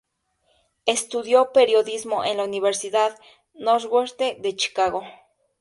Estudió 0.87 1.51
periodismo 1.53 2.25
en 2.25 2.37
la 2.37 2.43
Universidad 2.43 3.19
Northwestern 3.53 4.41
de 4.41 4.55
Chicago. 4.55 5.03